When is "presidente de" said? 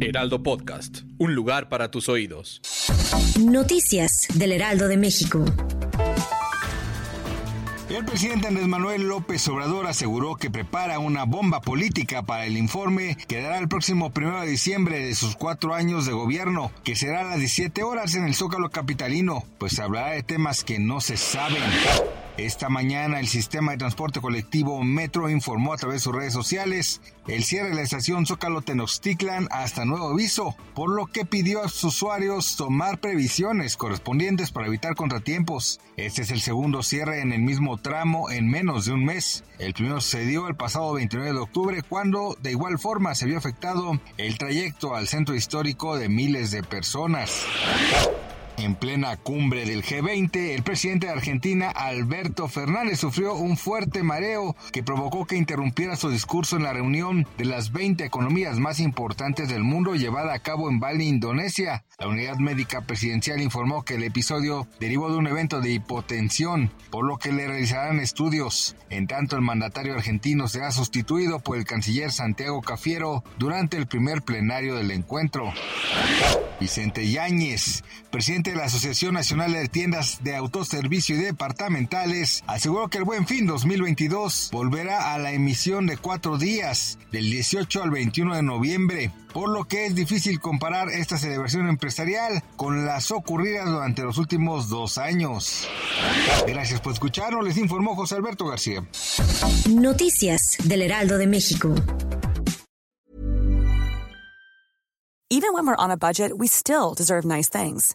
50.62-51.14, 78.10-78.56